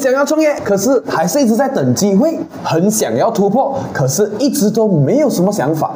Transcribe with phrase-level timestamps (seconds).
[0.00, 2.30] 想要创业，可是还是一直在等机会；
[2.64, 5.92] 很想要突破，可是一直都没有什么想法。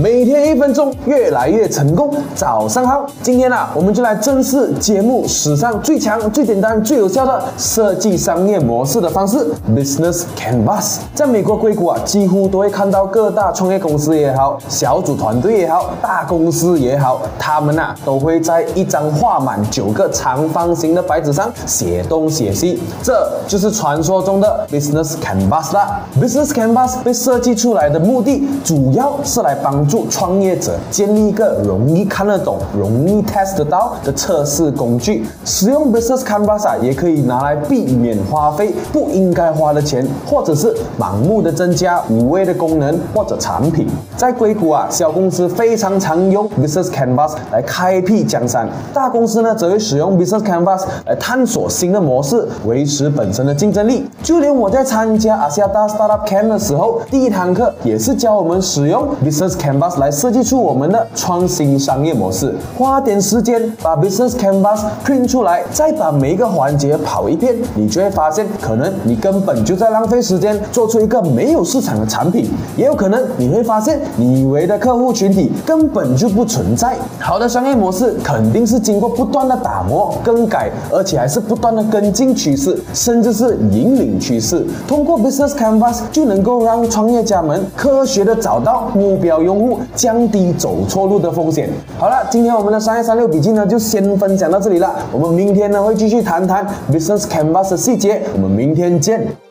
[0.00, 2.10] 每天一分钟，越来越成功。
[2.34, 11.00] 早上好，今天啊，我们就来正式揭幕史上最强、最简单、最有效的设计商业模式的方式 ——Business Canvas。
[11.14, 26.00] 在美国硅谷啊，几乎都会看到各大创业公司也好，小组团队也好，大公司也好，他们啊都会在一张画满九个长方形的白纸上写东写西，这就是传说中的 Business Canvas 啦。
[26.18, 29.89] Business Canvas 被设计出来的目的，主要是来帮。
[29.90, 35.26] 助创业者建立一个容易看得懂、容易 test 得到的测试工具。
[35.44, 43.88] 使用 Business Canvas 也可以拿来避免花费不应该花的钱，或者是盲目的增加无谓的功能或者产品。
[44.16, 54.06] 在硅谷啊，小公司非常常用 Business Canvas 来开辟江山，大公司呢则会使用 Business Canvas 来探索新的模式，维持本身的竞争力。
[54.22, 59.69] 就连我在参加 Asiata Startup Camp 的时候，第一堂课也是教我们使用 Business Canvas。
[59.70, 72.46] Canvas 来设计出我们的创新商业模式，花点时间把 Business Canvas print 出来，再把每一个环节跑一遍，你就会发现，可能你根本就在浪费时间，做出一个没有市场的产品；
[72.76, 76.96] 也有可能你会发现，你以为的客户群体根本就不存在。
[77.20, 84.66] 好的商业模式肯定是经过不断的打磨、更改，而且还是不断的跟进趋势，甚至是引领趋势。
[84.88, 89.59] 通过 Business Canvas 就能够让创业家们科学的找到目标用。
[89.94, 91.68] 降低走错路的风险。
[91.98, 94.94] 好了，今天我们的三月三六笔记呢，就先分享到这里了。
[95.12, 98.22] 我们明天呢会继续谈谈 Business Canvas 的细节。
[98.34, 99.49] 我们明天见。